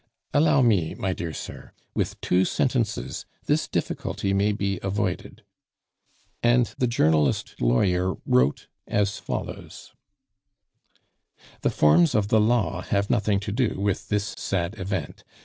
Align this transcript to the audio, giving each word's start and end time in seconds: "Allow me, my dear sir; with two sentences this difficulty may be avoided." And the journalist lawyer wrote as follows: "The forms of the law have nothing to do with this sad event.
"Allow 0.33 0.63
me, 0.63 0.95
my 0.95 1.13
dear 1.13 1.31
sir; 1.31 1.73
with 1.93 2.19
two 2.21 2.43
sentences 2.43 3.27
this 3.45 3.67
difficulty 3.67 4.33
may 4.33 4.51
be 4.51 4.79
avoided." 4.81 5.43
And 6.41 6.73
the 6.79 6.87
journalist 6.87 7.61
lawyer 7.61 8.15
wrote 8.25 8.65
as 8.87 9.19
follows: 9.19 9.93
"The 11.61 11.69
forms 11.69 12.15
of 12.15 12.29
the 12.29 12.41
law 12.41 12.81
have 12.81 13.11
nothing 13.11 13.39
to 13.41 13.51
do 13.51 13.79
with 13.79 14.09
this 14.09 14.33
sad 14.39 14.79
event. 14.79 15.23